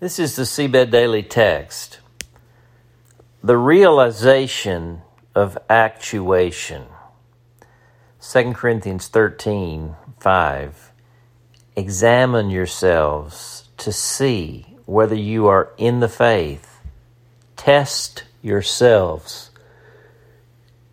This 0.00 0.18
is 0.18 0.34
the 0.34 0.44
Seedbed 0.44 0.90
Daily 0.90 1.22
Text. 1.22 1.98
The 3.44 3.58
realization 3.58 5.02
of 5.34 5.58
actuation. 5.68 6.86
2 8.22 8.54
Corinthians 8.54 9.08
13 9.08 9.96
5. 10.18 10.92
Examine 11.76 12.48
yourselves 12.48 13.68
to 13.76 13.92
see 13.92 14.74
whether 14.86 15.14
you 15.14 15.48
are 15.48 15.70
in 15.76 16.00
the 16.00 16.08
faith. 16.08 16.80
Test 17.58 18.24
yourselves. 18.40 19.50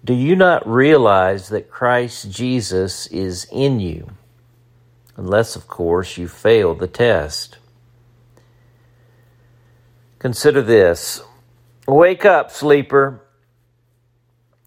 Do 0.03 0.13
you 0.13 0.35
not 0.35 0.67
realize 0.67 1.47
that 1.47 1.71
Christ 1.71 2.29
Jesus 2.29 3.07
is 3.07 3.47
in 3.53 3.79
you? 3.79 4.09
Unless, 5.15 5.55
of 5.55 5.69
course, 5.69 6.17
you 6.17 6.27
fail 6.27 6.75
the 6.75 6.87
test. 6.87 7.57
Consider 10.19 10.61
this 10.61 11.21
Wake 11.87 12.25
up, 12.25 12.51
sleeper, 12.51 13.21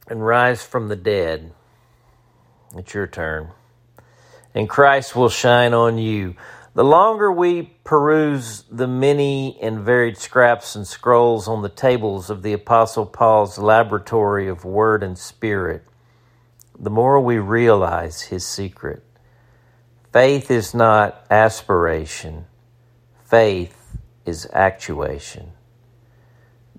and 0.07 0.25
rise 0.25 0.63
from 0.63 0.89
the 0.89 0.97
dead. 0.97 1.53
It's 2.77 2.95
your 2.95 3.07
turn. 3.07 3.51
And 4.55 4.69
Christ 4.69 5.15
will 5.15 5.29
shine 5.29 5.75
on 5.75 5.99
you. 5.99 6.35
The 6.75 6.85
longer 6.85 7.33
we 7.33 7.75
peruse 7.85 8.63
the 8.71 8.87
many 8.87 9.59
and 9.61 9.81
varied 9.81 10.17
scraps 10.17 10.77
and 10.77 10.87
scrolls 10.87 11.49
on 11.49 11.63
the 11.63 11.69
tables 11.69 12.31
of 12.31 12.43
the 12.43 12.53
Apostle 12.53 13.07
Paul's 13.07 13.59
laboratory 13.59 14.49
of 14.49 14.65
word 14.65 15.03
and 15.03 15.19
spirit, 15.19 15.85
the 16.79 16.91
more 16.91 17.21
we 17.21 17.39
realize 17.39 18.23
his 18.23 18.47
secret. 18.47 19.03
Faith 20.13 20.51
is 20.51 20.75
not 20.75 21.27
aspiration, 21.29 22.47
faith 23.25 23.80
is 24.27 24.49
actuation. 24.53 25.53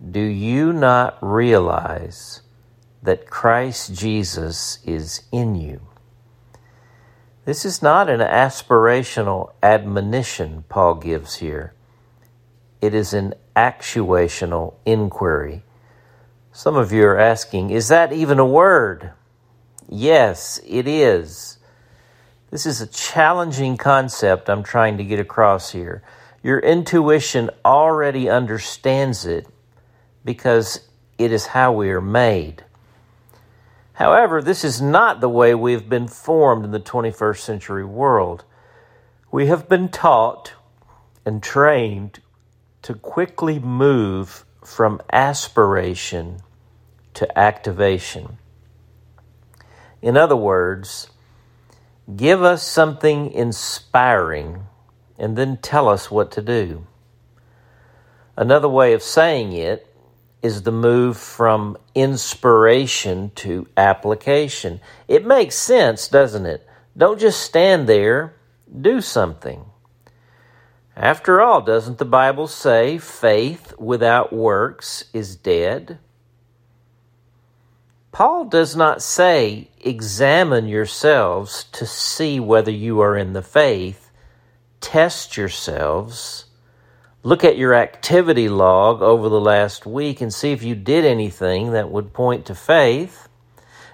Do 0.10 0.22
you 0.22 0.74
not 0.74 1.18
realize 1.22 2.42
that 3.04 3.30
Christ 3.30 3.94
Jesus 3.94 4.80
is 4.86 5.24
in 5.32 5.56
you? 5.56 5.82
This 7.46 7.66
is 7.66 7.82
not 7.82 8.10
an 8.10 8.20
aspirational 8.20 9.52
admonition 9.64 10.64
Paul 10.70 10.96
gives 10.96 11.36
here. 11.36 11.74
It 12.82 12.94
is 12.94 13.14
an 13.14 13.34
actuational 13.56 14.76
inquiry. 14.86 15.64
Some 16.52 16.76
of 16.76 16.92
you 16.92 17.06
are 17.06 17.20
asking, 17.20 17.70
is 17.70 17.88
that 17.88 18.12
even 18.12 18.40
a 18.40 18.46
word? 18.46 19.12
Yes, 19.88 20.60
it 20.66 20.88
is. 20.88 21.58
This 22.50 22.66
is 22.66 22.82
a 22.82 22.88
challenging 22.88 23.78
concept 23.78 24.50
I'm 24.50 24.64
trying 24.64 24.98
to 24.98 25.04
get 25.04 25.20
across 25.20 25.72
here. 25.72 26.04
Your 26.44 26.60
intuition 26.60 27.50
already 27.64 28.30
understands 28.30 29.26
it 29.26 29.48
because 30.26 30.88
it 31.18 31.32
is 31.32 31.48
how 31.48 31.72
we 31.72 31.90
are 31.92 32.02
made. 32.02 32.64
However, 33.94 34.42
this 34.42 34.64
is 34.64 34.82
not 34.82 35.22
the 35.22 35.30
way 35.30 35.54
we 35.54 35.74
have 35.74 35.88
been 35.88 36.08
formed 36.08 36.66
in 36.66 36.72
the 36.72 36.80
21st 36.80 37.38
century 37.38 37.86
world. 37.86 38.44
We 39.32 39.48
have 39.48 39.70
been 39.70 39.90
taught 39.90 40.54
and 41.26 41.44
trained 41.44 42.20
to 42.82 42.96
quickly 42.96 43.60
move 43.60 44.44
from 44.64 45.02
aspiration 45.12 46.42
to 47.14 47.38
activation. 47.38 48.38
In 50.02 50.18
other 50.18 50.36
words, 50.36 51.12
give 52.16 52.42
us 52.42 52.66
something 52.66 53.32
inspiring 53.32 54.66
and 55.22 55.38
then 55.38 55.56
tell 55.58 55.88
us 55.88 56.10
what 56.10 56.32
to 56.32 56.42
do. 56.42 56.88
Another 58.36 58.68
way 58.68 58.94
of 58.94 59.04
saying 59.04 59.54
it 59.54 59.88
is 60.42 60.64
the 60.64 60.72
move 60.72 61.16
from 61.16 61.78
inspiration 61.94 63.32
to 63.36 63.68
application. 63.78 64.82
It 65.08 65.24
makes 65.24 65.56
sense, 65.56 66.08
doesn't 66.08 66.48
it? 66.48 66.68
Don't 66.98 67.20
just 67.20 67.40
stand 67.40 67.88
there, 67.88 68.34
do 68.82 69.00
something. 69.00 69.66
After 70.98 71.40
all, 71.40 71.62
doesn't 71.62 72.00
the 72.00 72.06
Bible 72.06 72.48
say 72.48 72.98
faith 72.98 73.76
without 73.78 74.34
works 74.34 75.06
is 75.14 75.36
dead? 75.36 76.00
Paul 78.12 78.46
does 78.46 78.76
not 78.76 79.04
say 79.04 79.70
examine 79.80 80.68
yourselves 80.68 81.66
to 81.74 81.86
see 81.86 82.40
whether 82.40 82.72
you 82.72 83.00
are 83.02 83.16
in 83.16 83.34
the 83.34 83.44
faith 83.44 84.11
test 84.82 85.38
yourselves. 85.38 86.46
Look 87.24 87.44
at 87.44 87.58
your 87.58 87.74
activity 87.74 88.50
log 88.50 89.02
over 89.02 89.30
the 89.30 89.40
last 89.40 89.86
week 89.86 90.22
and 90.22 90.34
see 90.34 90.52
if 90.52 90.64
you 90.64 90.76
did 90.76 91.06
anything 91.06 91.72
that 91.72 91.92
would 91.92 92.14
point 92.14 92.48
to 92.48 92.56
faith. 92.56 93.30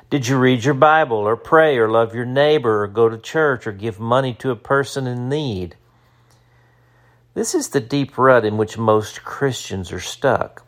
Did 0.10 0.28
you 0.28 0.38
read 0.38 0.64
your 0.64 0.74
Bible 0.74 1.18
or 1.18 1.36
pray 1.36 1.78
or 1.78 1.90
love 1.90 2.16
your 2.16 2.26
neighbor 2.26 2.84
or 2.84 2.88
go 2.88 3.10
to 3.10 3.18
church 3.18 3.68
or 3.68 3.74
give 3.74 4.00
money 4.00 4.34
to 4.36 4.52
a 4.52 4.56
person 4.56 5.06
in 5.06 5.28
need? 5.28 5.76
This 7.34 7.54
is 7.54 7.70
the 7.70 7.82
deep 7.82 8.18
rut 8.18 8.46
in 8.46 8.56
which 8.56 8.78
most 8.78 9.26
Christians 9.26 9.92
are 9.92 10.00
stuck. 10.00 10.66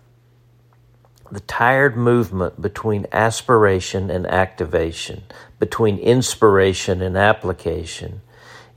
The 1.32 1.40
tired 1.40 1.96
movement 1.96 2.62
between 2.62 3.08
aspiration 3.14 4.12
and 4.12 4.28
activation, 4.28 5.24
between 5.58 5.98
inspiration 5.98 7.02
and 7.02 7.18
application. 7.18 8.22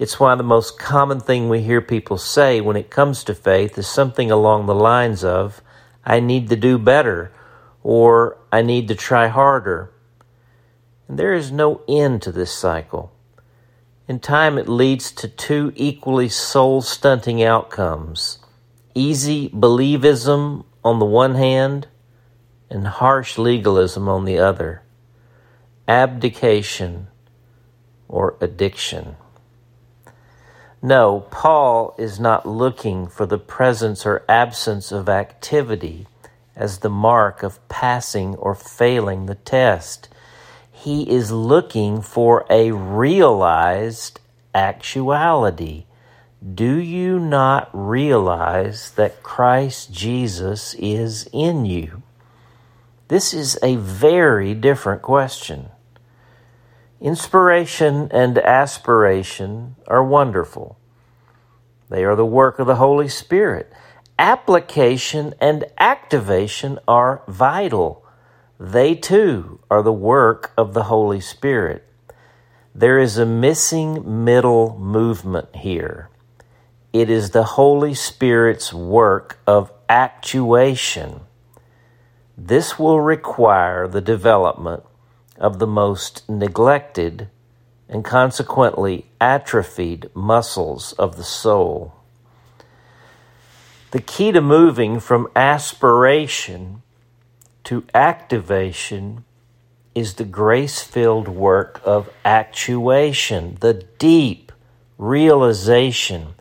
It's 0.03 0.19
why 0.19 0.35
the 0.35 0.43
most 0.43 0.81
common 0.81 1.21
thing 1.21 1.49
we 1.49 1.63
hear 1.63 1.81
people 1.81 2.19
say 2.19 2.61
when 2.61 2.75
it 2.75 2.91
comes 2.91 3.23
to 3.23 3.37
faith 3.37 3.79
is 3.79 3.87
something 3.87 4.33
along 4.33 4.67
the 4.67 4.75
lines 4.75 5.23
of, 5.23 5.63
I 6.05 6.19
need 6.19 6.49
to 6.49 6.57
do 6.57 6.77
better, 6.77 7.31
or 7.85 8.37
I 8.51 8.63
need 8.63 8.89
to 8.89 8.97
try 8.97 9.29
harder. 9.29 9.93
And 11.07 11.21
there 11.21 11.33
is 11.33 11.53
no 11.53 11.83
end 11.87 12.21
to 12.23 12.33
this 12.33 12.53
cycle. 12.53 13.13
In 14.09 14.19
time, 14.19 14.59
it 14.59 14.69
leads 14.69 15.13
to 15.13 15.29
two 15.29 15.73
equally 15.77 16.29
soul 16.29 16.83
stunting 16.83 17.41
outcomes 17.41 18.41
easy 18.97 19.51
believism 19.51 20.65
on 20.83 20.99
the 20.99 21.05
one 21.05 21.37
hand, 21.37 21.87
and 22.69 22.89
harsh 22.89 23.39
legalism 23.39 24.09
on 24.09 24.25
the 24.25 24.37
other, 24.37 24.83
abdication 25.87 27.07
or 28.09 28.37
addiction. 28.41 29.15
No, 30.85 31.27
Paul 31.31 31.95
is 31.97 32.19
not 32.19 32.45
looking 32.45 33.07
for 33.07 33.25
the 33.25 33.39
presence 33.39 34.05
or 34.05 34.25
absence 34.29 34.91
of 34.91 35.09
activity 35.09 36.09
as 36.57 36.79
the 36.79 36.91
mark 36.91 37.45
of 37.45 37.67
passing 37.69 38.35
or 38.35 38.57
failing 38.57 39.27
the 39.27 39.37
test. 39.37 40.09
He 40.73 41.09
is 41.09 41.31
looking 41.31 42.03
for 42.03 42.45
a 42.51 42.73
realized 42.73 44.19
actuality. 44.53 45.85
Do 46.55 46.75
you 46.75 47.21
not 47.21 47.71
realize 47.73 48.91
that 48.93 49.23
Christ 49.23 49.93
Jesus 49.93 50.75
is 50.75 51.29
in 51.33 51.65
you? 51.65 52.03
This 53.07 53.33
is 53.33 53.57
a 53.63 53.77
very 53.77 54.53
different 54.55 55.03
question. 55.03 55.69
Inspiration 57.03 58.07
and 58.13 58.39
aspiration 58.39 59.75
are 59.89 60.05
wonderful. 60.05 60.79
They 61.91 62.05
are 62.05 62.15
the 62.15 62.25
work 62.25 62.61
of 62.61 62.69
the 62.69 62.77
Holy 62.77 63.09
Spirit. 63.09 63.73
Application 64.21 65.35
and 65.41 65.65
activation 65.79 66.79
are 66.87 67.25
vital. 67.27 68.07
They 68.61 68.95
too 68.95 69.59
are 69.69 69.83
the 69.83 69.93
work 69.93 70.53
of 70.57 70.75
the 70.75 70.85
Holy 70.85 71.21
Spirit. 71.21 71.85
There 72.73 73.01
is 73.01 73.19
a 73.19 73.27
missing 73.27 74.25
middle 74.25 74.79
movement 74.79 75.57
here. 75.57 76.09
It 76.93 77.11
is 77.11 77.31
the 77.31 77.43
Holy 77.43 77.95
Spirit's 77.95 78.73
work 78.73 79.41
of 79.45 79.73
actuation. 79.89 81.23
This 82.39 82.79
will 82.79 83.01
require 83.01 83.89
the 83.89 84.01
development 84.01 84.85
of 85.43 85.59
the 85.59 85.67
most 85.67 86.27
neglected 86.31 87.29
and 87.89 88.05
consequently 88.05 89.07
atrophied 89.21 90.09
muscles 90.15 90.95
of 90.95 91.17
the 91.17 91.25
soul. 91.25 91.93
The 93.91 94.01
key 94.01 94.33
to 94.33 94.41
moving 94.41 95.01
from 95.01 95.29
aspiration 95.37 96.83
to 97.65 97.85
activation 97.93 99.25
is 99.95 100.15
the 100.15 100.25
grace 100.25 100.81
filled 100.81 101.29
work 101.29 101.83
of 101.85 102.09
actuation, 102.25 103.59
the 103.61 103.75
deep 103.99 104.53
realization 104.97 106.35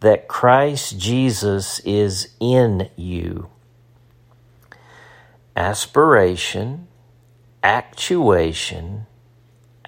that 0.00 0.28
Christ 0.28 0.98
Jesus 0.98 1.80
is 1.80 2.28
in 2.38 2.90
you. 2.96 3.48
Aspiration 5.56 6.86
actuation, 7.62 9.06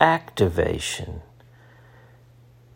activation. 0.01 1.23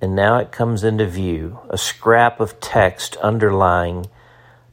And 0.01 0.15
now 0.15 0.39
it 0.39 0.53
comes 0.53 0.85
into 0.85 1.07
view 1.07 1.59
a 1.71 1.79
scrap 1.79 2.41
of 2.41 2.61
text 2.61 3.17
underlying 3.17 4.07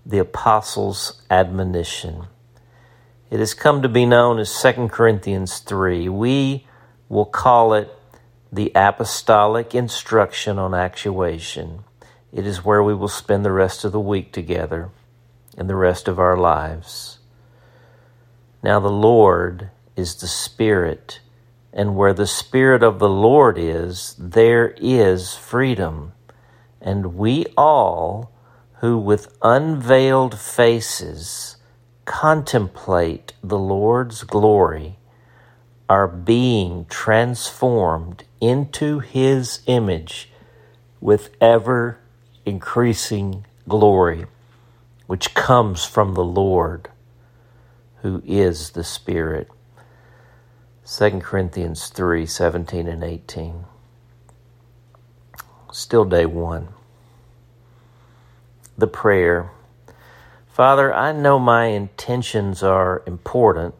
the 0.05 0.19
apostles' 0.19 1.21
admonition. 1.31 2.27
It 3.31 3.39
has 3.39 3.55
come 3.55 3.81
to 3.81 3.89
be 3.89 4.05
known 4.05 4.37
as 4.37 4.61
2 4.61 4.89
Corinthians 4.89 5.59
3. 5.59 6.09
We 6.09 6.67
will 7.09 7.25
call 7.25 7.73
it 7.73 7.91
the 8.51 8.71
apostolic 8.75 9.73
instruction 9.73 10.59
on 10.59 10.75
actuation. 10.75 11.83
It 12.31 12.45
is 12.45 12.63
where 12.63 12.83
we 12.83 12.93
will 12.93 13.07
spend 13.07 13.43
the 13.43 13.51
rest 13.51 13.83
of 13.83 13.91
the 13.91 13.99
week 13.99 14.31
together 14.31 14.89
and 15.57 15.69
the 15.69 15.75
rest 15.75 16.07
of 16.07 16.19
our 16.19 16.37
lives. 16.37 17.17
Now, 18.61 18.79
the 18.79 18.89
Lord 18.89 19.71
is 19.95 20.15
the 20.15 20.27
Spirit, 20.27 21.19
and 21.73 21.95
where 21.95 22.13
the 22.13 22.27
Spirit 22.27 22.83
of 22.83 22.99
the 22.99 23.09
Lord 23.09 23.57
is, 23.57 24.15
there 24.17 24.73
is 24.77 25.35
freedom. 25.35 26.13
And 26.81 27.15
we 27.15 27.45
all, 27.57 28.31
who 28.79 28.97
with 28.97 29.35
unveiled 29.41 30.39
faces 30.39 31.57
contemplate 32.05 33.33
the 33.43 33.57
Lord's 33.57 34.23
glory, 34.23 34.97
are 35.89 36.07
being 36.07 36.85
transformed 36.85 38.23
into 38.41 38.99
His 38.99 39.61
image 39.67 40.31
with 41.01 41.29
ever 41.41 41.99
increasing 42.45 43.45
glory, 43.67 44.25
which 45.07 45.33
comes 45.33 45.85
from 45.85 46.13
the 46.13 46.23
Lord, 46.23 46.89
who 48.01 48.21
is 48.25 48.71
the 48.71 48.83
Spirit. 48.83 49.49
2 50.87 51.19
Corinthians 51.19 51.87
3 51.87 52.27
17 52.27 52.87
and 52.87 53.03
18. 53.03 53.65
Still 55.71 56.05
day 56.05 56.27
one. 56.27 56.67
The 58.77 58.85
prayer 58.85 59.49
Father, 60.47 60.93
I 60.93 61.11
know 61.11 61.39
my 61.39 61.65
intentions 61.65 62.61
are 62.61 63.01
important, 63.07 63.73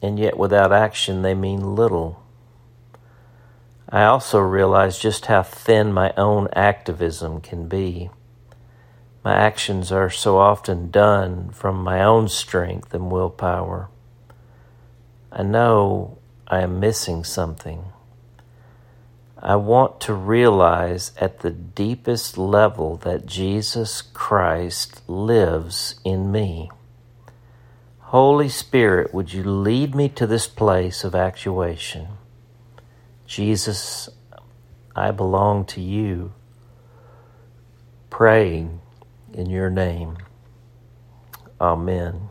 and 0.00 0.20
yet 0.20 0.38
without 0.38 0.72
action 0.72 1.22
they 1.22 1.34
mean 1.34 1.74
little. 1.74 2.22
I 3.88 4.04
also 4.04 4.38
realize 4.38 5.00
just 5.00 5.26
how 5.26 5.42
thin 5.42 5.92
my 5.92 6.12
own 6.16 6.46
activism 6.52 7.40
can 7.40 7.66
be. 7.66 8.08
My 9.24 9.34
actions 9.34 9.90
are 9.90 10.10
so 10.10 10.38
often 10.38 10.92
done 10.92 11.50
from 11.50 11.82
my 11.82 12.04
own 12.04 12.28
strength 12.28 12.94
and 12.94 13.10
willpower. 13.10 13.88
I 15.32 15.42
know 15.42 16.18
I 16.48 16.60
am 16.60 16.80
missing 16.80 17.22
something. 17.24 17.84
I 19.42 19.56
want 19.56 20.00
to 20.02 20.12
realize 20.12 21.12
at 21.16 21.38
the 21.38 21.50
deepest 21.50 22.36
level 22.36 22.96
that 22.98 23.24
Jesus 23.24 24.02
Christ 24.02 25.08
lives 25.08 25.98
in 26.04 26.30
me. 26.30 26.70
Holy 28.00 28.48
Spirit, 28.48 29.14
would 29.14 29.32
you 29.32 29.44
lead 29.44 29.94
me 29.94 30.08
to 30.10 30.26
this 30.26 30.48
place 30.48 31.04
of 31.04 31.14
actuation? 31.14 32.08
Jesus, 33.24 34.08
I 34.96 35.12
belong 35.12 35.64
to 35.66 35.80
you. 35.80 36.32
Praying 38.10 38.80
in 39.32 39.48
your 39.48 39.70
name. 39.70 40.18
Amen. 41.60 42.28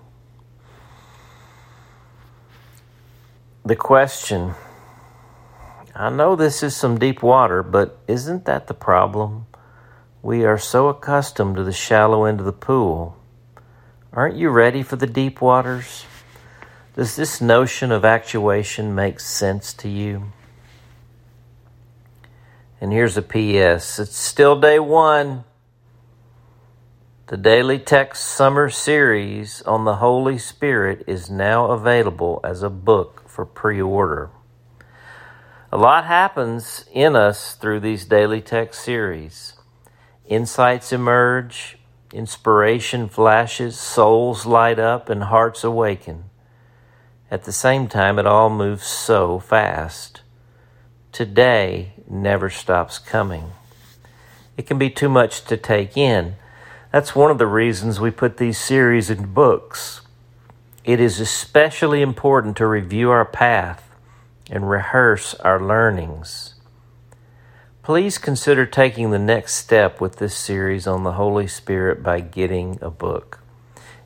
The 3.70 3.76
question 3.76 4.56
I 5.94 6.10
know 6.10 6.36
this 6.36 6.64
is 6.64 6.76
some 6.76 6.98
deep 6.98 7.22
water, 7.22 7.62
but 7.62 8.00
isn't 8.08 8.46
that 8.46 8.66
the 8.66 8.74
problem? 8.74 9.46
We 10.24 10.44
are 10.44 10.58
so 10.58 10.88
accustomed 10.88 11.56
to 11.58 11.64
the 11.64 11.72
shallow 11.72 12.26
end 12.26 12.40
of 12.40 12.48
the 12.48 12.52
pool. 12.52 13.16
Aren't 14.12 14.38
you 14.38 14.50
ready 14.50 14.82
for 14.82 14.96
the 14.96 15.06
deep 15.06 15.40
waters? 15.40 16.06
Does 16.96 17.16
this 17.16 17.42
notion 17.42 17.92
of 17.92 18.04
actuation 18.04 18.96
make 18.96 19.20
sense 19.20 19.72
to 19.74 19.88
you? 19.88 20.32
And 22.82 22.92
here's 22.92 23.18
a 23.18 23.22
PS 23.22 24.00
it's 24.00 24.18
still 24.18 24.60
day 24.60 24.80
one. 24.80 25.44
The 27.28 27.38
Daily 27.38 27.78
Text 27.78 28.24
Summer 28.24 28.72
Series 28.72 29.62
on 29.62 29.86
the 29.86 29.98
Holy 29.98 30.40
Spirit 30.40 31.04
is 31.06 31.30
now 31.30 31.68
available 31.70 32.40
as 32.44 32.64
a 32.64 32.72
book 32.72 33.29
for 33.40 33.46
pre 33.46 33.82
order. 33.82 34.30
A 35.72 35.78
lot 35.78 36.04
happens 36.04 36.84
in 36.92 37.16
us 37.16 37.56
through 37.56 37.80
these 37.80 38.04
daily 38.04 38.42
text 38.42 38.84
series. 38.84 39.54
Insights 40.26 40.92
emerge, 40.92 41.78
inspiration 42.12 43.08
flashes, 43.08 43.80
souls 43.80 44.46
light 44.46 44.78
up, 44.78 45.08
and 45.08 45.24
hearts 45.24 45.64
awaken. 45.64 46.26
At 47.32 47.46
the 47.46 47.54
same 47.54 47.88
time, 47.88 48.20
it 48.20 48.28
all 48.28 48.50
moves 48.50 48.86
so 48.86 49.40
fast. 49.40 50.22
Today 51.14 51.94
never 52.10 52.50
stops 52.50 53.00
coming. 53.00 53.52
It 54.58 54.68
can 54.68 54.78
be 54.78 54.90
too 54.90 55.08
much 55.08 55.46
to 55.46 55.56
take 55.56 55.96
in 55.96 56.36
that's 56.92 57.16
one 57.16 57.32
of 57.32 57.38
the 57.38 57.48
reasons 57.48 58.02
we 58.02 58.12
put 58.12 58.36
these 58.36 58.58
series 58.58 59.10
in 59.10 59.32
books. 59.32 60.02
It 60.86 61.00
is 61.02 61.20
especially 61.20 62.02
important 62.02 62.56
to 62.58 62.66
review 62.66 63.12
our 63.12 63.26
path 63.26 63.90
and 64.50 64.70
rehearse 64.70 65.34
our 65.36 65.60
learnings. 65.60 66.56
Please 67.84 68.18
consider 68.18 68.66
taking 68.66 69.12
the 69.12 69.20
next 69.20 69.56
step 69.56 70.00
with 70.00 70.18
this 70.18 70.36
series 70.36 70.88
on 70.88 71.04
the 71.04 71.14
Holy 71.14 71.48
Spirit 71.48 72.02
by 72.02 72.22
getting 72.22 72.80
a 72.82 72.90
book. 72.90 73.40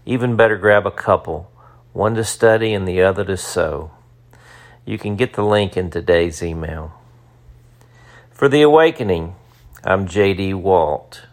Even 0.05 0.35
better, 0.35 0.57
grab 0.57 0.87
a 0.87 0.91
couple, 0.91 1.51
one 1.91 2.15
to 2.15 2.23
study 2.23 2.73
and 2.73 2.87
the 2.87 3.01
other 3.03 3.23
to 3.25 3.37
sow. 3.37 3.91
You 4.85 4.97
can 4.97 5.15
get 5.15 5.33
the 5.33 5.45
link 5.45 5.77
in 5.77 5.91
today's 5.91 6.41
email. 6.41 6.93
For 8.31 8.49
the 8.49 8.63
awakening, 8.63 9.35
I'm 9.83 10.07
J.D. 10.07 10.55
Walt. 10.55 11.27